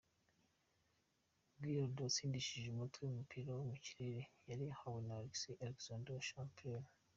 Giroud 1.59 1.95
yatsindishije 2.05 2.67
umutwe 2.69 3.01
ku 3.05 3.15
mupira 3.17 3.49
wo 3.57 3.63
mukirere 3.71 4.21
yari 4.49 4.65
ahawe 4.73 4.99
na 5.07 5.13
Alex 5.19 5.33
Oxlade-Chamberlain. 5.65 6.85